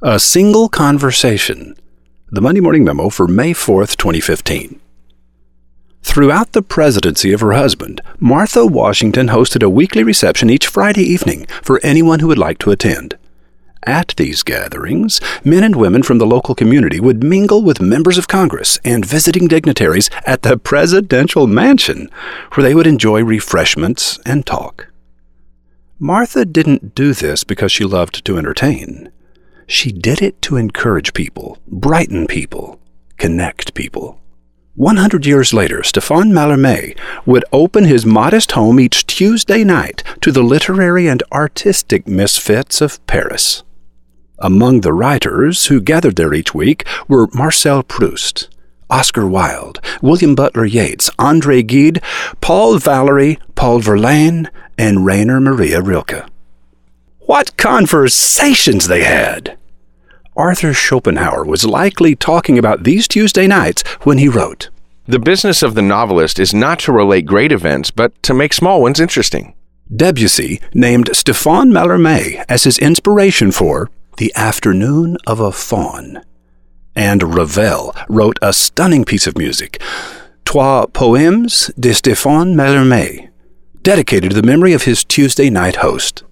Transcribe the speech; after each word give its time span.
A 0.00 0.20
single 0.20 0.68
conversation. 0.68 1.74
The 2.30 2.40
Monday 2.40 2.60
Morning 2.60 2.84
Memo 2.84 3.08
for 3.08 3.26
May 3.26 3.52
4th, 3.52 3.96
2015. 3.96 4.78
Throughout 6.04 6.52
the 6.52 6.62
presidency 6.62 7.32
of 7.32 7.40
her 7.40 7.54
husband, 7.54 8.00
Martha 8.20 8.64
Washington 8.64 9.26
hosted 9.26 9.60
a 9.60 9.68
weekly 9.68 10.04
reception 10.04 10.50
each 10.50 10.68
Friday 10.68 11.02
evening 11.02 11.46
for 11.64 11.80
anyone 11.82 12.20
who 12.20 12.28
would 12.28 12.38
like 12.38 12.58
to 12.58 12.70
attend. 12.70 13.18
At 13.82 14.14
these 14.16 14.44
gatherings, 14.44 15.20
men 15.42 15.64
and 15.64 15.74
women 15.74 16.04
from 16.04 16.18
the 16.18 16.26
local 16.26 16.54
community 16.54 17.00
would 17.00 17.24
mingle 17.24 17.64
with 17.64 17.80
members 17.80 18.18
of 18.18 18.28
Congress 18.28 18.78
and 18.84 19.04
visiting 19.04 19.48
dignitaries 19.48 20.10
at 20.24 20.42
the 20.42 20.56
presidential 20.56 21.48
mansion, 21.48 22.08
where 22.54 22.62
they 22.62 22.76
would 22.76 22.86
enjoy 22.86 23.24
refreshments 23.24 24.20
and 24.24 24.46
talk. 24.46 24.92
Martha 25.98 26.44
didn't 26.44 26.94
do 26.94 27.14
this 27.14 27.42
because 27.42 27.72
she 27.72 27.82
loved 27.82 28.24
to 28.24 28.38
entertain. 28.38 29.10
She 29.70 29.92
did 29.92 30.22
it 30.22 30.40
to 30.42 30.56
encourage 30.56 31.12
people, 31.12 31.58
brighten 31.68 32.26
people, 32.26 32.80
connect 33.18 33.74
people. 33.74 34.18
100 34.76 35.26
years 35.26 35.52
later, 35.52 35.80
Stéphane 35.80 36.32
Mallarmé 36.32 36.98
would 37.26 37.44
open 37.52 37.84
his 37.84 38.06
modest 38.06 38.52
home 38.52 38.80
each 38.80 39.04
Tuesday 39.06 39.64
night 39.64 40.02
to 40.22 40.32
the 40.32 40.42
literary 40.42 41.06
and 41.06 41.22
artistic 41.32 42.08
misfits 42.08 42.80
of 42.80 43.06
Paris. 43.06 43.62
Among 44.38 44.80
the 44.80 44.94
writers 44.94 45.66
who 45.66 45.82
gathered 45.82 46.16
there 46.16 46.32
each 46.32 46.54
week 46.54 46.86
were 47.06 47.28
Marcel 47.34 47.82
Proust, 47.82 48.48
Oscar 48.88 49.26
Wilde, 49.26 49.80
William 50.00 50.34
Butler 50.34 50.64
Yeats, 50.64 51.10
Andre 51.18 51.62
Gide, 51.62 52.00
Paul 52.40 52.78
Valery, 52.78 53.38
Paul 53.54 53.80
Verlaine, 53.80 54.48
and 54.78 55.04
Rainer 55.04 55.40
Maria 55.40 55.82
Rilke. 55.82 56.24
What 57.18 57.58
conversations 57.58 58.86
they 58.86 59.04
had! 59.04 59.57
Arthur 60.38 60.72
Schopenhauer 60.72 61.44
was 61.44 61.66
likely 61.66 62.14
talking 62.14 62.58
about 62.58 62.84
these 62.84 63.08
Tuesday 63.08 63.48
nights 63.48 63.82
when 64.04 64.18
he 64.18 64.28
wrote 64.28 64.70
The 65.06 65.18
business 65.18 65.64
of 65.64 65.74
the 65.74 65.82
novelist 65.82 66.38
is 66.38 66.54
not 66.54 66.78
to 66.80 66.92
relate 66.92 67.26
great 67.26 67.50
events, 67.50 67.90
but 67.90 68.22
to 68.22 68.32
make 68.32 68.52
small 68.52 68.80
ones 68.80 69.00
interesting. 69.00 69.54
Debussy 69.94 70.60
named 70.72 71.10
Stéphane 71.10 71.72
Mallarmé 71.72 72.44
as 72.48 72.62
his 72.62 72.78
inspiration 72.78 73.50
for 73.50 73.90
The 74.18 74.32
Afternoon 74.36 75.16
of 75.26 75.40
a 75.40 75.50
Faun. 75.50 76.22
And 76.94 77.34
Ravel 77.34 77.92
wrote 78.08 78.38
a 78.40 78.52
stunning 78.52 79.04
piece 79.04 79.26
of 79.26 79.36
music, 79.36 79.82
Trois 80.44 80.86
Poèmes 80.86 81.74
de 81.74 81.90
Stéphane 81.90 82.54
Mallarmé, 82.54 83.30
dedicated 83.82 84.30
to 84.30 84.36
the 84.40 84.46
memory 84.46 84.72
of 84.72 84.84
his 84.84 85.02
Tuesday 85.02 85.50
night 85.50 85.76
host. 85.76 86.22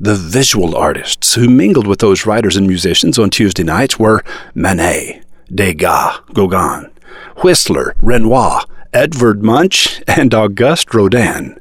The 0.00 0.14
visual 0.14 0.76
artists 0.76 1.34
who 1.34 1.48
mingled 1.48 1.88
with 1.88 1.98
those 1.98 2.24
writers 2.24 2.56
and 2.56 2.68
musicians 2.68 3.18
on 3.18 3.30
Tuesday 3.30 3.64
nights 3.64 3.98
were 3.98 4.22
Manet, 4.54 5.22
Degas, 5.52 6.20
Gauguin, 6.32 6.92
Whistler, 7.38 7.96
Renoir, 8.00 8.62
Edvard 8.92 9.42
Munch, 9.42 10.00
and 10.06 10.32
Auguste 10.32 10.94
Rodin. 10.94 11.58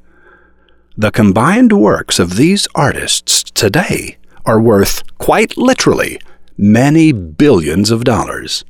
The 0.96 1.10
combined 1.10 1.74
works 1.74 2.20
of 2.20 2.36
these 2.36 2.68
artists 2.76 3.42
today 3.44 4.18
are 4.46 4.62
worth, 4.62 5.02
quite 5.18 5.58
literally, 5.58 6.20
many 6.60 7.12
billions 7.12 7.90
of 7.90 8.04
dollars. 8.04 8.64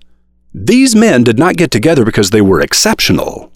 These 0.54 0.96
men 0.96 1.26
did 1.26 1.38
not 1.38 1.58
get 1.58 1.72
together 1.72 2.06
because 2.06 2.30
they 2.30 2.42
were 2.42 2.62
exceptional. 2.62 3.52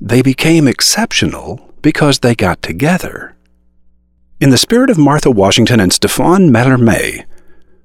They 0.00 0.22
became 0.22 0.68
exceptional 0.68 1.74
because 1.82 2.20
they 2.20 2.36
got 2.36 2.62
together. 2.62 3.34
In 4.40 4.50
the 4.50 4.56
spirit 4.56 4.88
of 4.88 4.96
Martha 4.96 5.32
Washington 5.32 5.80
and 5.80 5.90
Stéphane 5.90 6.48
Mallarmé, 6.48 7.24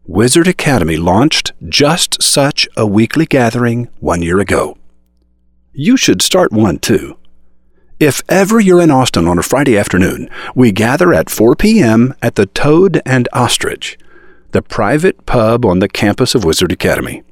Wizard 0.05 0.47
Academy 0.47 0.97
launched 0.97 1.51
just 1.67 2.21
such 2.21 2.67
a 2.77 2.85
weekly 2.85 3.25
gathering 3.25 3.89
one 3.99 4.21
year 4.21 4.39
ago. 4.39 4.77
You 5.71 5.97
should 5.97 6.21
start 6.21 6.51
one 6.51 6.77
too. 6.77 7.17
If 7.99 8.21
ever 8.29 8.59
you're 8.59 8.83
in 8.83 8.91
Austin 8.91 9.27
on 9.27 9.39
a 9.39 9.43
Friday 9.43 9.75
afternoon, 9.75 10.29
we 10.53 10.71
gather 10.71 11.11
at 11.11 11.31
4 11.31 11.55
p.m. 11.55 12.13
at 12.21 12.35
the 12.35 12.45
Toad 12.45 13.01
and 13.03 13.27
Ostrich, 13.33 13.97
the 14.51 14.61
private 14.61 15.25
pub 15.25 15.65
on 15.65 15.79
the 15.79 15.89
campus 15.89 16.35
of 16.35 16.43
Wizard 16.43 16.71
Academy. 16.71 17.23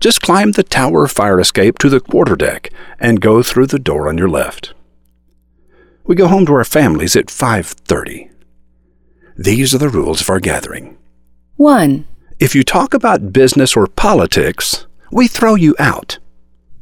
Just 0.00 0.20
climb 0.20 0.52
the 0.52 0.62
tower 0.62 1.08
fire 1.08 1.40
escape 1.40 1.78
to 1.78 1.88
the 1.88 2.00
quarterdeck 2.00 2.70
and 3.00 3.22
go 3.22 3.42
through 3.42 3.68
the 3.68 3.78
door 3.78 4.06
on 4.06 4.18
your 4.18 4.28
left. 4.28 4.74
We 6.04 6.14
go 6.14 6.28
home 6.28 6.44
to 6.44 6.52
our 6.52 6.64
families 6.64 7.16
at 7.16 7.28
5:30. 7.28 8.35
These 9.38 9.74
are 9.74 9.78
the 9.78 9.90
rules 9.90 10.22
of 10.22 10.30
our 10.30 10.40
gathering. 10.40 10.96
1. 11.56 12.06
If 12.40 12.54
you 12.54 12.62
talk 12.62 12.94
about 12.94 13.34
business 13.34 13.76
or 13.76 13.86
politics, 13.86 14.86
we 15.12 15.28
throw 15.28 15.54
you 15.54 15.74
out. 15.78 16.18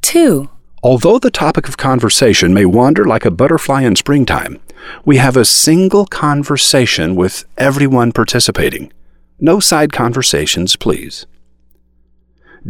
2. 0.02 0.48
Although 0.80 1.18
the 1.18 1.32
topic 1.32 1.66
of 1.66 1.76
conversation 1.76 2.54
may 2.54 2.64
wander 2.64 3.04
like 3.04 3.24
a 3.24 3.30
butterfly 3.32 3.82
in 3.82 3.96
springtime, 3.96 4.60
we 5.04 5.16
have 5.16 5.36
a 5.36 5.44
single 5.44 6.06
conversation 6.06 7.16
with 7.16 7.44
everyone 7.58 8.12
participating. 8.12 8.92
No 9.40 9.58
side 9.58 9.92
conversations, 9.92 10.76
please. 10.76 11.26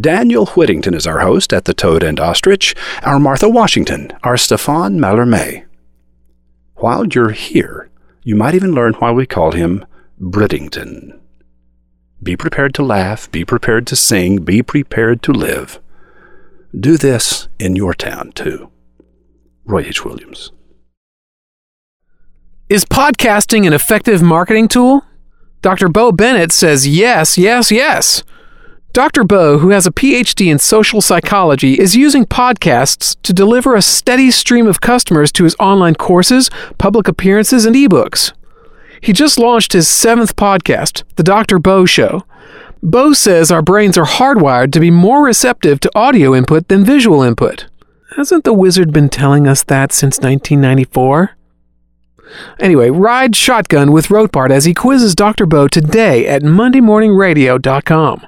Daniel 0.00 0.46
Whittington 0.46 0.94
is 0.94 1.06
our 1.06 1.20
host 1.20 1.52
at 1.52 1.66
the 1.66 1.74
Toad 1.74 2.02
and 2.02 2.18
Ostrich, 2.18 2.74
our 3.02 3.18
Martha 3.18 3.50
Washington, 3.50 4.12
our 4.22 4.36
Stéphane 4.36 4.98
Mallarmé. 4.98 5.66
While 6.76 7.06
you're 7.06 7.30
here, 7.30 7.90
you 8.24 8.34
might 8.34 8.54
even 8.54 8.72
learn 8.72 8.94
why 8.94 9.12
we 9.12 9.26
call 9.26 9.52
him 9.52 9.84
Brittington. 10.18 11.20
Be 12.22 12.36
prepared 12.36 12.74
to 12.74 12.82
laugh, 12.82 13.30
be 13.30 13.44
prepared 13.44 13.86
to 13.88 13.96
sing, 13.96 14.38
be 14.38 14.62
prepared 14.62 15.22
to 15.24 15.32
live. 15.32 15.78
Do 16.78 16.96
this 16.96 17.48
in 17.58 17.76
your 17.76 17.92
town, 17.92 18.32
too. 18.32 18.70
Roy 19.66 19.82
H. 19.82 20.04
Williams. 20.04 20.52
Is 22.70 22.86
podcasting 22.86 23.66
an 23.66 23.74
effective 23.74 24.22
marketing 24.22 24.68
tool? 24.68 25.04
Dr. 25.60 25.90
Bo 25.90 26.10
Bennett 26.10 26.50
says 26.50 26.88
yes, 26.88 27.36
yes, 27.36 27.70
yes. 27.70 28.22
Dr. 28.94 29.24
Bo, 29.24 29.58
who 29.58 29.70
has 29.70 29.88
a 29.88 29.90
PhD 29.90 30.52
in 30.52 30.60
social 30.60 31.00
psychology, 31.00 31.80
is 31.80 31.96
using 31.96 32.24
podcasts 32.24 33.16
to 33.22 33.32
deliver 33.32 33.74
a 33.74 33.82
steady 33.82 34.30
stream 34.30 34.68
of 34.68 34.80
customers 34.80 35.32
to 35.32 35.42
his 35.42 35.56
online 35.58 35.96
courses, 35.96 36.48
public 36.78 37.08
appearances, 37.08 37.66
and 37.66 37.74
ebooks. 37.74 38.32
He 39.00 39.12
just 39.12 39.36
launched 39.36 39.72
his 39.72 39.88
seventh 39.88 40.36
podcast, 40.36 41.02
The 41.16 41.24
Dr. 41.24 41.58
Bo 41.58 41.86
Show. 41.86 42.22
Bo 42.84 43.12
says 43.12 43.50
our 43.50 43.62
brains 43.62 43.98
are 43.98 44.04
hardwired 44.04 44.70
to 44.70 44.78
be 44.78 44.92
more 44.92 45.24
receptive 45.24 45.80
to 45.80 45.90
audio 45.96 46.32
input 46.32 46.68
than 46.68 46.84
visual 46.84 47.20
input. 47.20 47.66
Hasn't 48.16 48.44
the 48.44 48.54
wizard 48.54 48.92
been 48.92 49.08
telling 49.08 49.48
us 49.48 49.64
that 49.64 49.90
since 49.90 50.20
1994? 50.20 51.36
Anyway, 52.60 52.90
ride 52.90 53.34
shotgun 53.34 53.90
with 53.90 54.06
Rotbart 54.06 54.52
as 54.52 54.66
he 54.66 54.72
quizzes 54.72 55.16
Dr. 55.16 55.46
Bo 55.46 55.66
today 55.66 56.28
at 56.28 56.42
MondayMorningRadio.com. 56.42 58.26